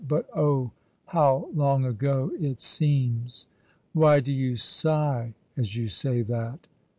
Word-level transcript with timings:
"But 0.13 0.27
oh, 0.35 0.71
how 1.09 1.51
long 1.53 1.85
ago 1.85 2.31
it 2.39 2.59
seems!"" 2.59 3.45
Why 3.93 4.19
do 4.19 4.31
you 4.31 4.57
sigh 4.57 5.35
as 5.55 5.75
you 5.75 5.89
say 5.89 6.23
that 6.23 6.65